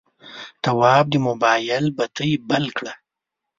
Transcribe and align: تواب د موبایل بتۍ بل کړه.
تواب 0.63 1.05
د 1.11 1.15
موبایل 1.27 1.85
بتۍ 1.97 2.31
بل 2.49 2.65
کړه. 2.77 2.93